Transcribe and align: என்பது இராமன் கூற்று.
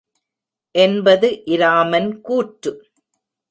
என்பது 0.75 1.43
இராமன் 1.45 2.21
கூற்று. 2.21 2.73